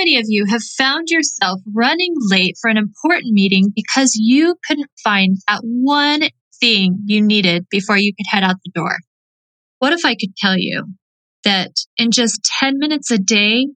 [0.00, 4.90] many of you have found yourself running late for an important meeting because you couldn't
[5.04, 6.22] find that one
[6.58, 8.96] thing you needed before you could head out the door?
[9.78, 10.86] What if I could tell you
[11.44, 13.66] that in just 10 minutes a day,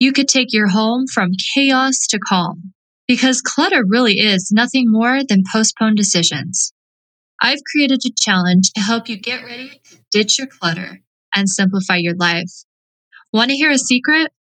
[0.00, 2.72] you could take your home from chaos to calm?
[3.06, 6.72] Because clutter really is nothing more than postponed decisions.
[7.40, 11.02] I've created a challenge to help you get ready to ditch your clutter
[11.36, 12.50] and simplify your life.
[13.32, 14.32] Want to hear a secret?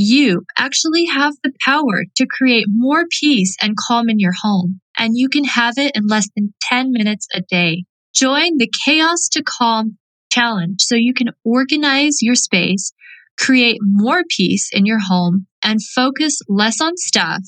[0.00, 5.18] You actually have the power to create more peace and calm in your home, and
[5.18, 7.82] you can have it in less than 10 minutes a day.
[8.14, 9.98] Join the Chaos to Calm
[10.30, 12.92] challenge so you can organize your space,
[13.36, 17.42] create more peace in your home, and focus less on stuff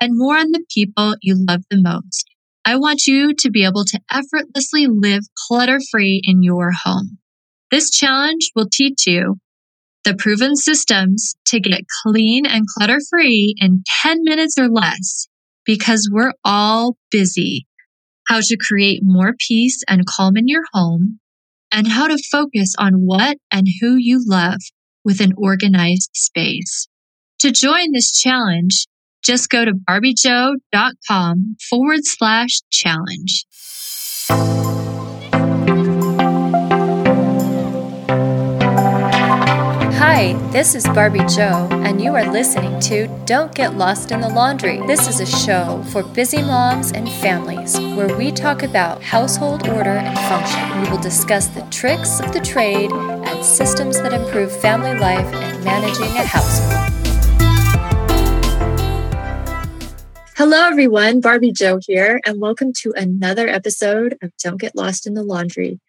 [0.00, 2.24] and more on the people you love the most.
[2.64, 7.18] I want you to be able to effortlessly live clutter free in your home.
[7.70, 9.36] This challenge will teach you
[10.04, 15.28] the proven systems to get clean and clutter free in 10 minutes or less
[15.64, 17.66] because we're all busy.
[18.28, 21.20] How to create more peace and calm in your home
[21.72, 24.60] and how to focus on what and who you love
[25.04, 26.88] with an organized space.
[27.40, 28.86] To join this challenge,
[29.22, 33.46] just go to barbiejoe.com forward slash challenge.
[40.16, 44.28] Hi, this is Barbie Joe, and you are listening to Don't Get Lost in the
[44.28, 44.78] Laundry.
[44.86, 49.90] This is a show for busy moms and families where we talk about household order
[49.90, 50.82] and function.
[50.82, 55.64] We will discuss the tricks of the trade and systems that improve family life and
[55.64, 56.92] managing a household.
[60.36, 61.22] Hello, everyone.
[61.22, 65.80] Barbie Joe here, and welcome to another episode of Don't Get Lost in the Laundry.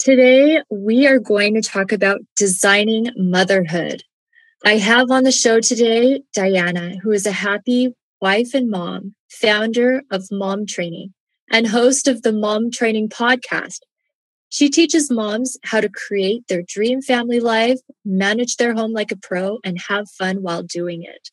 [0.00, 4.02] Today, we are going to talk about designing motherhood.
[4.64, 10.00] I have on the show today Diana, who is a happy wife and mom, founder
[10.10, 11.12] of Mom Training,
[11.50, 13.80] and host of the Mom Training podcast.
[14.48, 19.16] She teaches moms how to create their dream family life, manage their home like a
[19.16, 21.28] pro, and have fun while doing it.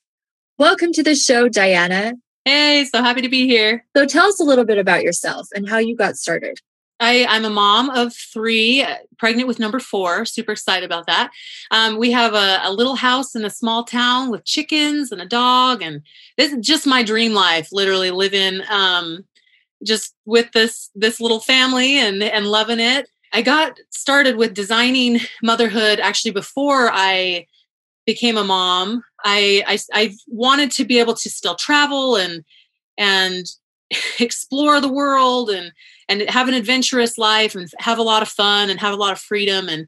[0.58, 2.16] Welcome to the show, Diana.
[2.44, 3.86] Hey, so happy to be here.
[3.96, 6.59] So tell us a little bit about yourself and how you got started.
[7.00, 10.25] I, am a mom of three, uh, pregnant with number four.
[10.25, 11.31] Super excited about that.
[11.72, 15.25] Um, we have a, a, little house in a small town with chickens and a
[15.25, 16.02] dog, and
[16.38, 17.69] this is just my dream life.
[17.72, 19.25] Literally living um,
[19.84, 23.09] just with this this little family and and loving it.
[23.34, 27.46] I got started with designing motherhood actually before I
[28.06, 29.03] became a mom.
[29.24, 32.44] I, I I wanted to be able to still travel and
[32.97, 33.46] and
[34.19, 35.72] explore the world and
[36.09, 39.12] and have an adventurous life and have a lot of fun and have a lot
[39.12, 39.69] of freedom.
[39.69, 39.88] And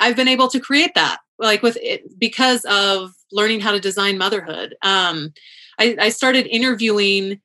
[0.00, 4.16] i've been able to create that like with it because of learning how to design
[4.16, 4.74] motherhood.
[4.82, 5.32] Um,
[5.78, 7.40] I, I, started interviewing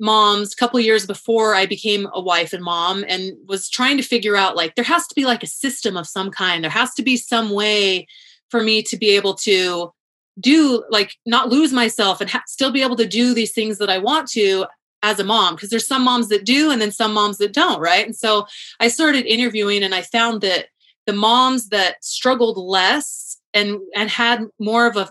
[0.00, 4.02] moms a couple years before i became a wife and mom and was trying to
[4.02, 6.64] figure out like there has to be like a system of some kind.
[6.64, 8.06] There has to be some way
[8.50, 9.92] for me to be able to
[10.38, 13.88] do like not lose myself and ha- still be able to do these things that
[13.88, 14.66] i want to
[15.04, 17.78] as a mom because there's some moms that do and then some moms that don't
[17.78, 18.06] right?
[18.06, 18.46] And so
[18.80, 20.66] i started interviewing and i found that
[21.06, 25.08] the moms that struggled less and and had more of a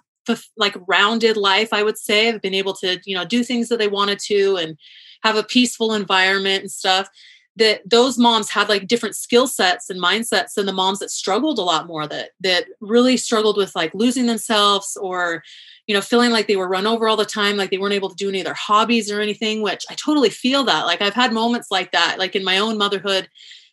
[0.58, 3.78] like rounded life i would say have been able to you know do things that
[3.78, 4.78] they wanted to and
[5.22, 7.10] have a peaceful environment and stuff
[7.56, 11.60] that those moms had like different skill sets and mindsets than the moms that struggled
[11.60, 15.44] a lot more that that really struggled with like losing themselves or
[15.88, 18.10] you know, feeling like they were run over all the time, like they weren't able
[18.10, 20.86] to do any of their hobbies or anything, which I totally feel that.
[20.86, 23.28] Like I've had moments like that, like in my own motherhood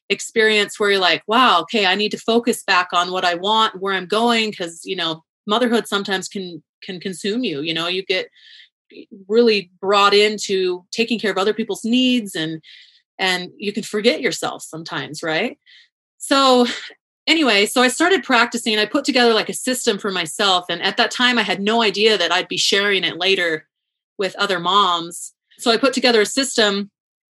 [0.08, 3.80] experience where you're like, wow, okay, I need to focus back on what I want,
[3.80, 7.60] where I'm going, because you know, motherhood sometimes can can consume you.
[7.60, 8.28] You know, you get
[9.28, 12.60] really brought into taking care of other people's needs and
[13.18, 15.58] and you can forget yourself sometimes, right?
[16.18, 16.66] So
[17.26, 18.78] anyway, so I started practicing.
[18.78, 20.66] I put together like a system for myself.
[20.68, 23.66] And at that time, I had no idea that I'd be sharing it later
[24.18, 25.32] with other moms.
[25.58, 26.90] So I put together a system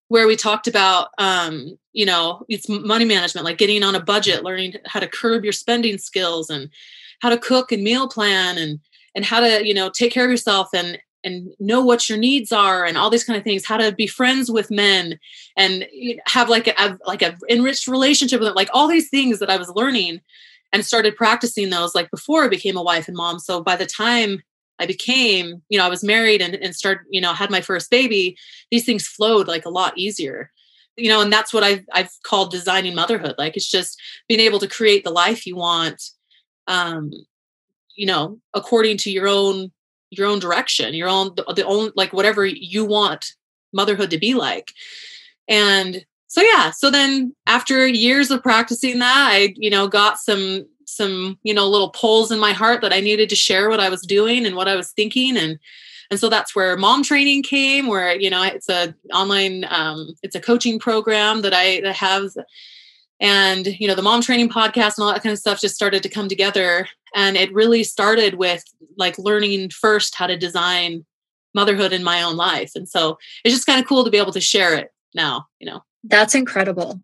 [0.09, 4.43] where we talked about, um, you know, it's money management, like getting on a budget,
[4.43, 6.71] learning how to curb your spending skills and
[7.21, 8.81] how to cook and meal plan and
[9.15, 12.53] and how to you know take care of yourself and and know what your needs
[12.53, 15.19] are and all these kind of things how to be friends with men
[15.57, 15.87] and
[16.27, 19.57] have like a like a enriched relationship with them like all these things that i
[19.57, 20.21] was learning
[20.73, 23.39] and started practicing those like before i became a wife and mom.
[23.39, 24.43] So by the time
[24.79, 27.91] i became you know i was married and, and started you know had my first
[27.91, 28.37] baby
[28.71, 30.51] these things flowed like a lot easier.
[30.97, 33.35] You know and that's what i've i've called designing motherhood.
[33.39, 36.03] Like it's just being able to create the life you want
[36.67, 37.11] um
[37.97, 39.73] you know according to your own
[40.11, 43.33] your own direction your own the, the own like whatever you want
[43.73, 44.73] motherhood to be like.
[45.49, 50.67] And so yeah so then after years of practicing that i you know got some
[50.85, 53.89] some you know little pulls in my heart that i needed to share what i
[53.89, 55.37] was doing and what i was thinking.
[55.37, 55.59] And
[56.11, 60.35] and so that's where mom training came where you know it's a online um, it's
[60.35, 62.31] a coaching program that i that have
[63.21, 66.03] and you know the mom training podcast and all that kind of stuff just started
[66.03, 68.63] to come together and it really started with
[68.97, 71.05] like learning first how to design
[71.55, 74.33] motherhood in my own life and so it's just kind of cool to be able
[74.33, 77.01] to share it now you know that's incredible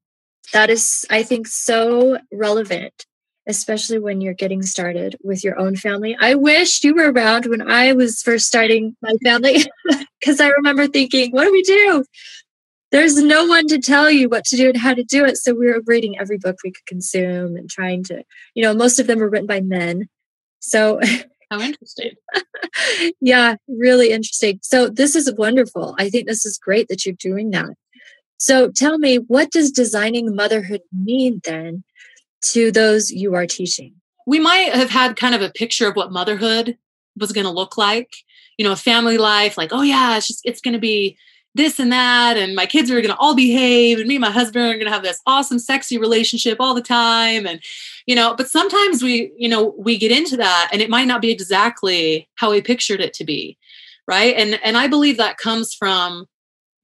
[0.52, 3.06] that is i think so relevant
[3.46, 6.16] especially when you're getting started with your own family.
[6.18, 9.64] I wished you were around when I was first starting my family
[10.20, 12.04] because I remember thinking, what do we do?
[12.94, 15.36] There's no one to tell you what to do and how to do it.
[15.36, 18.22] So we were reading every book we could consume and trying to,
[18.54, 20.08] you know, most of them were written by men.
[20.60, 21.00] So
[21.50, 22.12] how interesting.
[23.20, 24.60] yeah, really interesting.
[24.62, 25.96] So this is wonderful.
[25.98, 27.70] I think this is great that you're doing that.
[28.38, 31.82] So tell me, what does designing motherhood mean then?
[32.44, 33.94] to those you are teaching?
[34.26, 36.78] We might have had kind of a picture of what motherhood
[37.16, 38.10] was going to look like.
[38.58, 41.16] You know, a family life, like, oh yeah, it's just it's going to be
[41.54, 44.30] this and that, and my kids are going to all behave, and me and my
[44.30, 47.60] husband are going to have this awesome, sexy relationship all the time, and
[48.06, 48.34] you know.
[48.34, 52.28] But sometimes we, you know, we get into that, and it might not be exactly
[52.34, 53.56] how we pictured it to be,
[54.08, 54.34] right?
[54.36, 56.26] And and I believe that comes from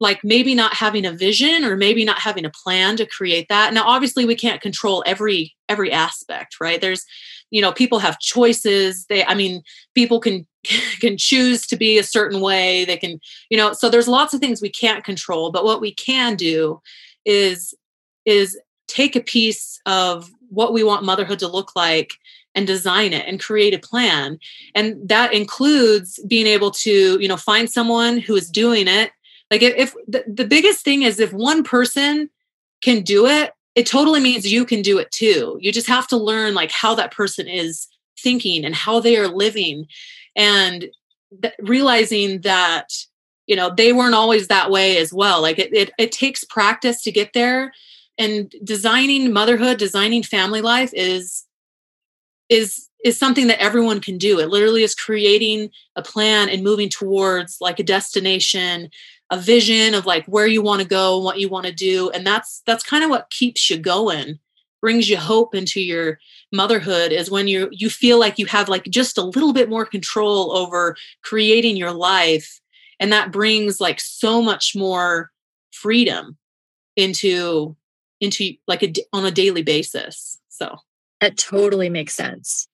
[0.01, 3.73] like maybe not having a vision or maybe not having a plan to create that
[3.73, 7.05] now obviously we can't control every every aspect right there's
[7.51, 9.63] you know people have choices they i mean
[9.95, 10.47] people can
[11.01, 13.19] can choose to be a certain way they can
[13.49, 16.81] you know so there's lots of things we can't control but what we can do
[17.25, 17.75] is
[18.27, 22.13] is take a piece of what we want motherhood to look like
[22.55, 24.39] and design it and create a plan.
[24.75, 29.13] And that includes being able to you know find someone who is doing it.
[29.51, 32.29] Like if, if the, the biggest thing is if one person
[32.83, 35.59] can do it, it totally means you can do it too.
[35.61, 37.87] You just have to learn like how that person is
[38.19, 39.87] thinking and how they are living
[40.41, 40.89] and
[41.43, 42.89] th- realizing that
[43.47, 47.03] you know they weren't always that way as well like it, it it takes practice
[47.03, 47.73] to get there
[48.17, 51.45] and designing motherhood designing family life is
[52.49, 54.39] is is something that everyone can do.
[54.39, 58.91] It literally is creating a plan and moving towards like a destination
[59.31, 62.11] a vision of like where you want to go and what you want to do
[62.11, 64.41] and that's that's kind of what keeps you going
[64.81, 66.19] brings you hope into your
[66.53, 69.85] motherhood is when you you feel like you have like just a little bit more
[69.85, 72.61] control over creating your life.
[72.99, 75.31] And that brings like so much more
[75.73, 76.37] freedom
[76.97, 77.77] into
[78.21, 80.39] into like a on a daily basis.
[80.49, 80.77] So.
[81.21, 82.67] That totally makes sense.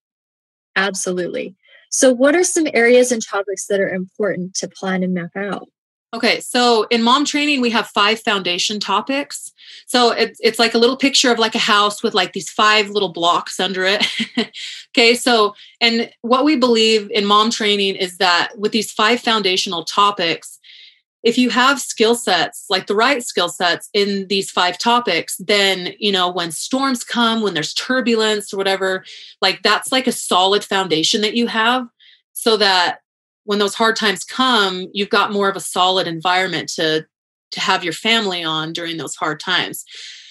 [0.76, 1.56] Absolutely.
[1.90, 5.68] So what are some areas and topics that are important to plan and map out
[6.16, 9.52] Okay, so in mom training, we have five foundation topics.
[9.84, 12.88] So it's, it's like a little picture of like a house with like these five
[12.88, 14.02] little blocks under it.
[14.96, 19.84] okay, so, and what we believe in mom training is that with these five foundational
[19.84, 20.58] topics,
[21.22, 25.92] if you have skill sets, like the right skill sets in these five topics, then,
[25.98, 29.04] you know, when storms come, when there's turbulence or whatever,
[29.42, 31.86] like that's like a solid foundation that you have
[32.32, 33.00] so that
[33.46, 37.06] when those hard times come, you've got more of a solid environment to
[37.52, 39.84] to have your family on during those hard times.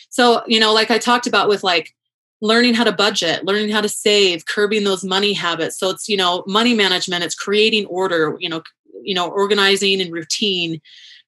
[0.10, 1.96] So, you know, like I talked about with like
[2.42, 5.80] learning how to budget, learning how to save, curbing those money habits.
[5.80, 8.62] So it's, you know, money management, it's creating order, you know,
[9.02, 10.82] you know, organizing and routine.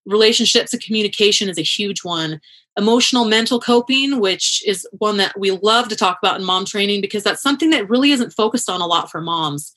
[0.06, 2.42] Relationships and communication is a huge one.
[2.78, 7.00] Emotional mental coping, which is one that we love to talk about in mom training
[7.00, 9.74] because that's something that really isn't focused on a lot for moms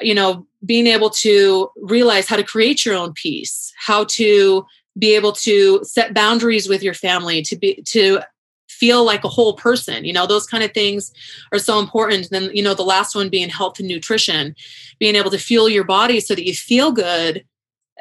[0.00, 4.66] you know being able to realize how to create your own peace how to
[4.98, 8.20] be able to set boundaries with your family to be to
[8.68, 11.12] feel like a whole person you know those kind of things
[11.52, 12.28] are so important.
[12.30, 14.54] Then you know the last one being health and nutrition
[14.98, 17.44] being able to fuel your body so that you feel good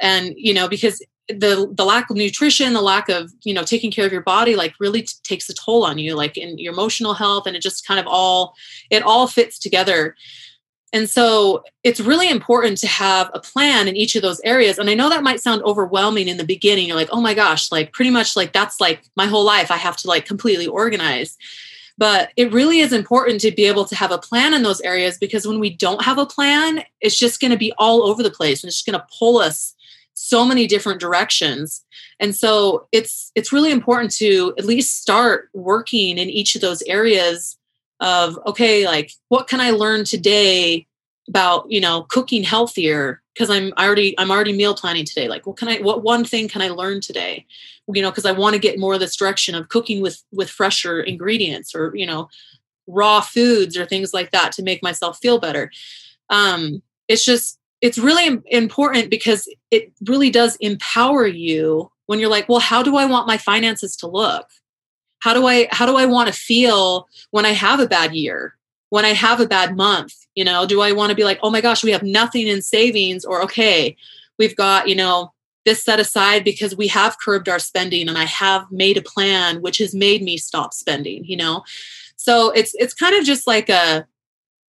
[0.02, 3.92] and you know because the the lack of nutrition the lack of you know taking
[3.92, 6.72] care of your body like really t- takes a toll on you like in your
[6.72, 8.54] emotional health and it just kind of all
[8.90, 10.16] it all fits together
[10.94, 14.78] and so it's really important to have a plan in each of those areas.
[14.78, 16.88] And I know that might sound overwhelming in the beginning.
[16.88, 19.70] You're like, oh my gosh, like pretty much like that's like my whole life.
[19.70, 21.38] I have to like completely organize.
[21.98, 25.18] But it really is important to be able to have a plan in those areas
[25.18, 28.32] because when we don't have a plan, it's just going to be all over the
[28.32, 29.74] place and it's just going to pull us
[30.14, 31.84] so many different directions.
[32.20, 36.82] And so it's it's really important to at least start working in each of those
[36.84, 37.57] areas
[38.00, 40.86] of okay like what can i learn today
[41.28, 43.22] about you know cooking healthier?
[43.34, 45.28] Because i'm already i'm already meal planning today.
[45.28, 47.46] Like what can i what one thing can i learn today?
[47.94, 50.50] You know because i want to get more of this direction of cooking with with
[50.50, 52.30] fresher ingredients or you know
[52.88, 55.72] raw foods or things like that to make myself feel better.
[56.30, 62.50] Um it's just it's really important because it really does empower you when you're like
[62.50, 64.48] well how do i want my finances to look
[65.20, 68.54] how do i how do i want to feel when i have a bad year?
[68.90, 71.50] When I have a bad month, you know, do I want to be like, oh
[71.50, 73.98] my gosh, we have nothing in savings or okay,
[74.40, 75.34] we've got, you know,
[75.66, 79.62] this set aside because we have curbed our spending and I have made a plan
[79.62, 81.64] which has made me stop spending, you know.
[82.16, 84.08] So it's it's kind of just like a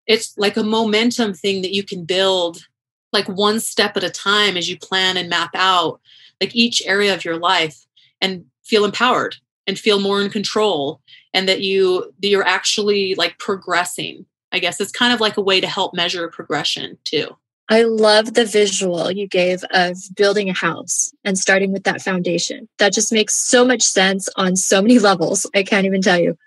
[0.08, 2.68] it's like a momentum thing that you can build
[3.14, 6.02] like one step at a time as you plan and map out
[6.42, 7.86] like each area of your life
[8.20, 9.36] and feel empowered
[9.68, 11.02] and feel more in control
[11.34, 14.80] and that you that you're actually like progressing i guess.
[14.80, 17.38] It's kind of like a way to help measure progression too.
[17.70, 22.70] I love the visual you gave of building a house and starting with that foundation.
[22.80, 25.46] That just makes so much sense on so many levels.
[25.54, 26.38] I can't even tell you.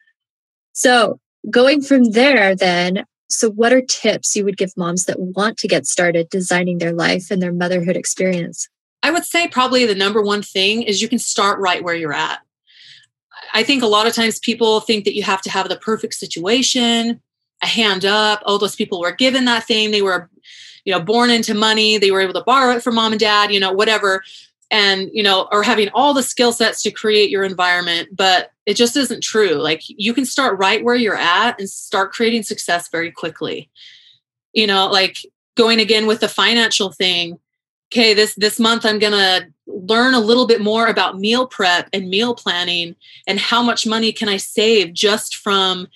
[0.72, 5.56] So going from there then so what are tips you would give moms that want
[5.58, 8.68] to get started designing their life and their motherhood experience?
[9.04, 12.12] I would say probably the number one thing is you can start right where you're
[12.12, 12.40] at
[13.54, 16.14] I think a lot of times people think that you have to have the perfect
[16.14, 17.21] situation,
[17.62, 18.42] a hand up.
[18.47, 19.90] Oh, those people were given that thing.
[19.90, 20.30] They were,
[20.85, 21.99] you know, born into money.
[21.99, 24.23] They were able to borrow it from mom and dad, you know, whatever.
[24.73, 28.11] And, you know, or having all the skill sets to create your environment.
[28.12, 29.54] But it just isn't true.
[29.54, 33.69] Like you can start right where you're at and start creating success very quickly.
[34.52, 35.19] You know, like
[35.57, 37.38] going again with the financial thing
[37.92, 42.08] okay this this month i'm to learn a little bit more about meal prep and
[42.08, 42.96] meal planning
[43.26, 45.88] and how much money can i save just from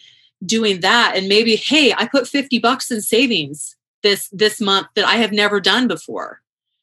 [0.45, 1.14] doing that?
[1.16, 5.33] And maybe hey i put 50 bucks in savings this this month that i have
[5.33, 6.40] never done before.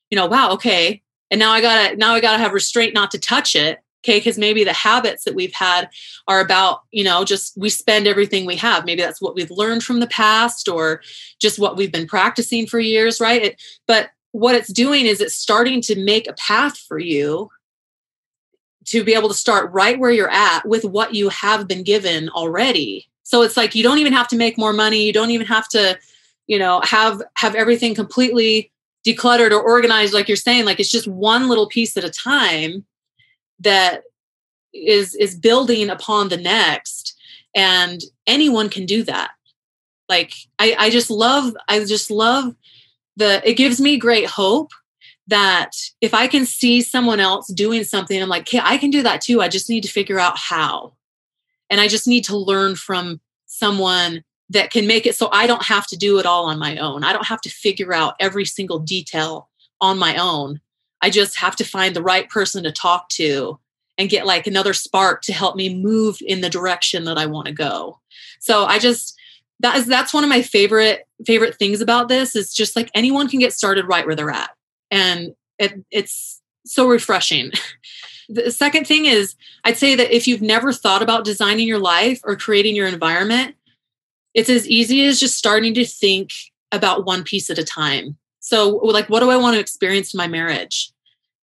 [0.09, 1.01] You know wow okay.
[1.29, 4.37] And now i gotta now i gotta have restraint not to touch it okay because
[4.37, 5.89] maybe the habits that we've had
[6.27, 8.85] are about you know just we spend everything we have.
[8.85, 11.01] Maybe that's what we've learned from the past or
[11.39, 13.43] just what we've been practicing for years right?
[13.43, 17.49] It, but what it's doing is it's starting to make a path for you
[18.85, 22.29] to be able to start right where you're at with what you have been given
[22.29, 23.07] already.
[23.23, 25.05] So it's like you don't even have to make more money.
[25.05, 25.97] You don't even have to
[26.47, 28.71] you know have have everything completely
[29.05, 30.65] decluttered or organized like you're saying.
[30.65, 32.85] Like it's just one little piece at a time
[33.59, 34.03] that
[34.73, 37.17] is is building upon the next.
[37.53, 39.31] And anyone can do that.
[40.09, 42.55] Like i i just love i just love
[43.21, 44.71] the it gives me great hope
[45.27, 49.03] that if I can see someone else doing something, I'm like, okay, I can do
[49.03, 49.41] that too.
[49.41, 50.93] I just need to figure out how.
[51.69, 55.63] And I just need to learn from someone that can make it so I don't
[55.63, 57.03] have to do it all on my own.
[57.03, 59.49] I don't have to figure out every single detail
[59.79, 60.59] on my own.
[61.01, 63.59] I just have to find the right person to talk to
[63.97, 67.45] and get like another spark to help me move in the direction that I want
[67.47, 67.99] to go.
[68.39, 69.15] So I just
[69.59, 73.27] that is that's one of my favorite favorite things about this is just like anyone
[73.27, 74.51] can get started right where they're at.
[74.89, 77.51] And it, it's so refreshing.
[78.29, 79.35] The second thing is
[79.65, 83.57] i'd say that if you've never thought about designing your life or creating your environment
[84.33, 86.31] it's as easy as just starting to think
[86.71, 88.17] about one piece at a time.
[88.39, 90.91] So like what do i want to experience in my marriage?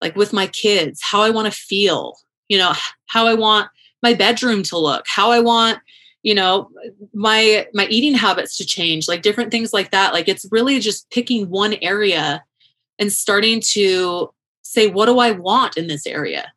[0.01, 2.17] Like with my kids how i want to feel
[2.49, 2.73] you know
[3.07, 3.69] how i want
[4.03, 5.81] my bedroom to look how i want
[6.23, 6.71] you know
[7.13, 10.13] my my eating habits to change like different things like that.
[10.13, 12.45] Like it's really just picking one area
[12.99, 14.33] and starting to
[14.63, 16.53] say what do i want in this area?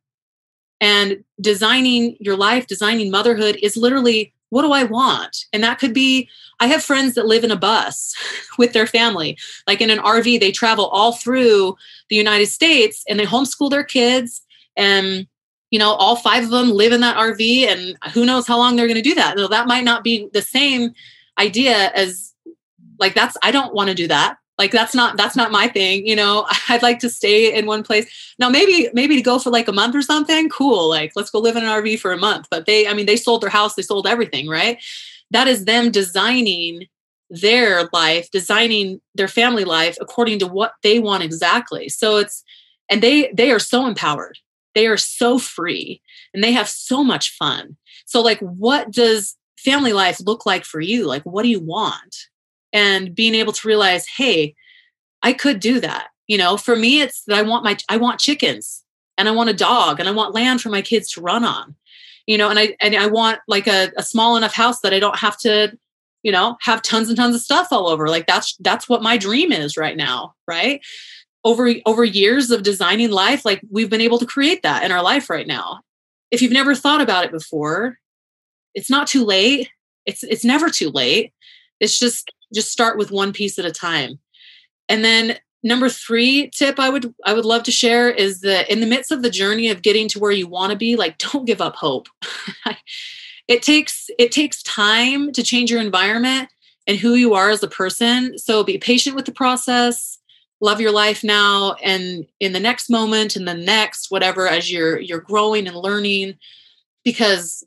[0.79, 5.45] And designing your life designing motherhood is literally what do i want?
[5.53, 6.27] And that could be
[6.59, 8.15] i have friends that live in a bus
[8.57, 9.37] with their family.
[9.67, 11.75] Like in an rv they travel all through
[12.09, 14.41] the united states and they homeschool their kids
[14.75, 15.27] and
[15.71, 18.75] you know, all five of them live in that RV and who knows how long
[18.75, 19.37] they're going to do that.
[19.37, 20.93] So that might not be the same
[21.39, 22.33] idea as
[22.99, 24.37] like that's I don't want to do that.
[24.57, 26.45] Like that's not that's not my thing, you know.
[26.69, 28.35] I'd like to stay in one place.
[28.37, 30.89] Now maybe maybe to go for like a month or something, cool.
[30.89, 32.47] Like let's go live in an RV for a month.
[32.51, 34.77] But they I mean they sold their house, they sold everything, right?
[35.31, 36.87] That is them designing
[37.29, 41.87] their life, designing their family life according to what they want exactly.
[41.87, 42.43] So it's
[42.89, 44.37] and they they are so empowered
[44.75, 46.01] they are so free
[46.33, 47.77] and they have so much fun.
[48.05, 51.05] So, like, what does family life look like for you?
[51.05, 52.15] Like, what do you want?
[52.73, 54.55] And being able to realize, hey,
[55.21, 56.07] I could do that.
[56.27, 58.83] You know, for me, it's that I want my, I want chickens
[59.17, 61.75] and I want a dog and I want land for my kids to run on.
[62.27, 64.99] You know, and I and I want like a, a small enough house that I
[64.99, 65.77] don't have to
[66.23, 68.07] you know, have tons and tons of stuff all over.
[68.07, 70.81] Like that's that's what my dream is right now, right?
[71.43, 75.01] Over over years of designing life, like we've been able to create that in our
[75.01, 75.81] life right now.
[76.29, 77.97] If you've never thought about it before,
[78.73, 79.69] it's not too late.
[80.05, 81.33] It's it's never too late.
[81.79, 84.19] It's just just start with one piece at a time.
[84.87, 88.79] And then number 3 tip I would I would love to share is that in
[88.79, 91.45] the midst of the journey of getting to where you want to be, like don't
[91.45, 92.07] give up hope.
[93.47, 96.49] it takes it takes time to change your environment
[96.87, 100.19] and who you are as a person so be patient with the process
[100.61, 104.99] love your life now and in the next moment and the next whatever as you're
[104.99, 106.37] you're growing and learning.
[107.03, 107.63] Because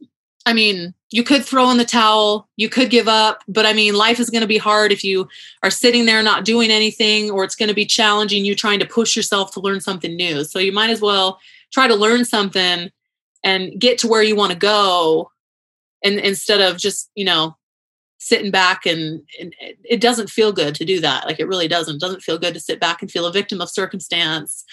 [0.46, 3.94] i mean you could throw in the towel you could give up but i mean
[3.94, 5.26] life is going to be hard if you
[5.62, 8.86] are sitting there not doing anything or it's going to be challenging you trying to
[8.86, 10.44] push yourself to learn something new.
[10.44, 11.40] So you might as well
[11.72, 12.90] try to learn something
[13.42, 15.30] and get to where you want to go
[16.04, 17.56] and instead of just you know
[18.18, 19.54] sitting back and, and,
[19.84, 21.26] it doesn't feel good to do that.
[21.26, 21.96] Like it really doesn't.
[21.96, 24.64] It doesn't feel good to sit back and feel a victim of circumstance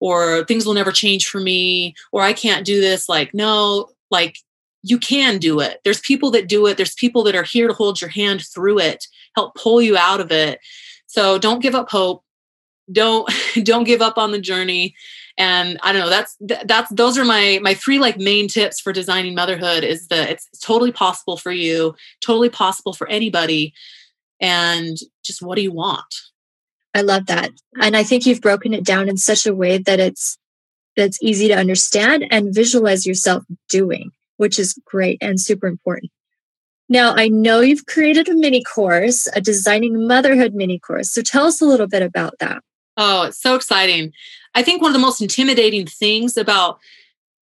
[0.00, 3.08] or things will never change for me or i can't do this.
[3.08, 4.38] Like no like
[4.82, 5.80] you can do it.
[5.84, 6.76] There's people that do it.
[6.76, 10.20] There's people that are here to hold your hand through it help pull you out
[10.20, 10.58] of it.
[11.06, 12.24] So don't give up hope.
[12.90, 13.30] Don't
[13.62, 14.94] don't give up on the journey
[15.38, 18.92] and i don't know that's that's those are my my three like main tips for
[18.92, 23.72] designing motherhood is that it's totally possible for you totally possible for anybody
[24.40, 26.14] and just what do you want
[26.94, 30.00] i love that and i think you've broken it down in such a way that
[30.00, 30.36] it's
[30.96, 36.10] that's easy to understand and visualize yourself doing which is great and super important
[36.90, 41.12] now, I know you've created a mini course, a designing motherhood mini course.
[41.12, 42.62] So tell us a little bit about that.
[42.98, 44.12] Oh, it's so exciting.
[44.56, 46.80] I think one of the most intimidating things about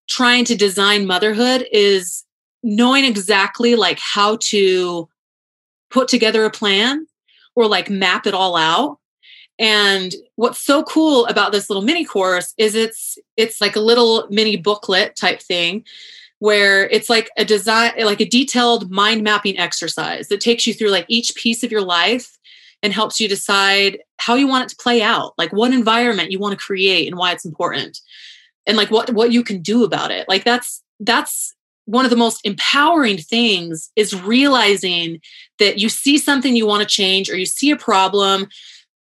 [0.08, 2.24] trying to design motherhood is
[2.62, 5.08] knowing exactly like how to
[5.90, 7.06] put together a plan
[7.54, 8.98] or like map it all out.
[9.58, 14.26] And what's so cool about this little mini course is it's it's like a little
[14.28, 15.84] mini booklet type thing
[16.38, 20.90] where it's like a design like a detailed mind mapping exercise that takes you through
[20.90, 22.36] like each piece of your life
[22.82, 26.38] and helps you decide how you want it to play out, like what environment you
[26.38, 28.00] want to create and why it's important.
[28.66, 30.28] And like what what you can do about it.
[30.28, 35.20] Like that's that's one of the most empowering things is realizing
[35.60, 38.48] that you see something you want to change or you see a problem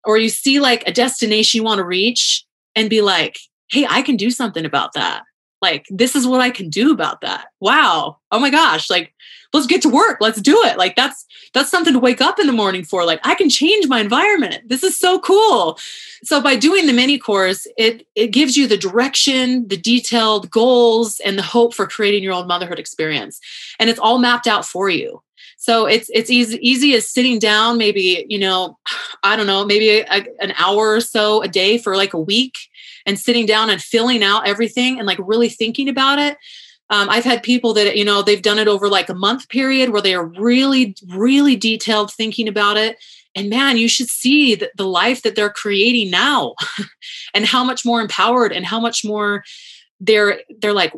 [0.05, 2.45] or you see like a destination you want to reach
[2.77, 3.39] and be like,
[3.71, 5.23] "Hey, I can do something about that."
[5.63, 7.47] Like this is what I can do about that.
[7.61, 8.19] Wow.
[8.31, 9.14] Oh my gosh, like
[9.53, 10.19] let's get to work.
[10.21, 10.77] Let's do it.
[10.77, 13.05] Like that's that's something to wake up in the morning for.
[13.05, 14.69] Like i can change my environment.
[14.69, 15.79] This is so cool.
[16.23, 21.21] So by doing the mini course it it gives you the direction the detailed goals
[21.21, 23.41] and the hope for creating your own motherhood experience.
[23.79, 25.23] And it's all mapped out for you.
[25.57, 28.77] So it's it's easy easy as sitting down maybe you know
[29.23, 32.59] i don't know maybe a, an hour or so a day for like a week
[33.07, 36.37] and sitting down and filling out everything and like really thinking about it
[36.91, 39.91] um, I've had people that, you know, they've done it over like a month period
[39.91, 42.97] where they are really, really detailed thinking about it.
[43.35, 46.55] And man, you should see the, the life that they're creating now
[47.35, 49.45] and how much more empowered and how much more
[49.99, 50.93] they're, they're like,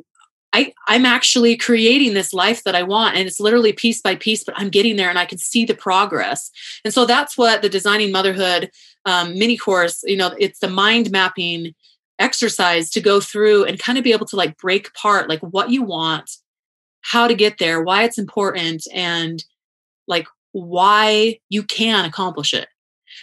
[0.53, 3.17] I, I'm actually creating this life that I want.
[3.17, 5.75] And it's literally piece by piece, but I'm getting there and I can see the
[5.75, 6.51] progress.
[6.85, 8.71] And so that's what the Designing Motherhood
[9.05, 11.75] um, mini course, you know, it's the mind mapping
[12.19, 15.71] exercise to go through and kind of be able to like break apart like what
[15.71, 16.31] you want,
[17.03, 19.45] how to get there, why it's important, and
[20.07, 22.69] like why you can accomplish it.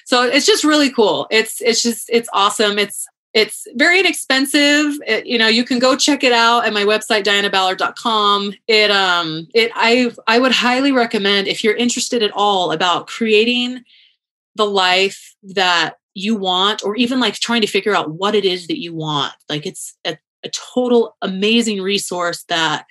[0.06, 1.27] So it's just really cool.
[1.32, 2.77] It's it's just it's awesome.
[2.77, 4.93] It's it's very inexpensive.
[5.08, 8.53] It, you know, you can go check it out at my website dianaballard.com.
[8.67, 13.84] It um it I I would highly recommend if you're interested at all about creating
[14.56, 18.67] the life that you want or even like trying to figure out what it is
[18.67, 22.86] that you want like it's a, a total amazing resource that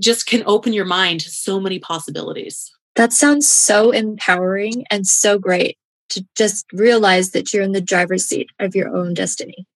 [0.00, 5.38] just can open your mind to so many possibilities that sounds so empowering and so
[5.38, 5.78] great
[6.10, 9.66] to just realize that you're in the driver's seat of your own destiny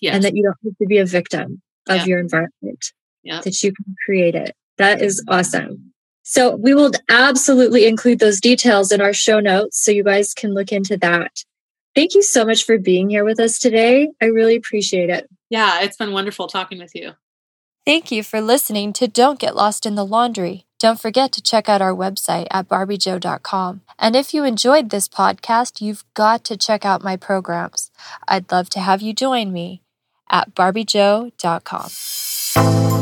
[0.00, 0.14] yes.
[0.14, 2.04] and that you don't have to be a victim of yeah.
[2.04, 2.92] your environment
[3.22, 3.40] yeah.
[3.42, 5.92] that you can create it that is awesome
[6.22, 10.52] so we will absolutely include those details in our show notes so you guys can
[10.54, 11.32] look into that
[11.94, 14.08] Thank you so much for being here with us today.
[14.20, 15.28] I really appreciate it.
[15.50, 17.12] Yeah, it's been wonderful talking with you.
[17.84, 20.66] Thank you for listening to Don't Get Lost in the Laundry.
[20.78, 23.80] Don't forget to check out our website at barbiejoe.com.
[23.98, 27.90] And if you enjoyed this podcast, you've got to check out my programs.
[28.28, 29.82] I'd love to have you join me
[30.30, 32.97] at barbiejoe.com.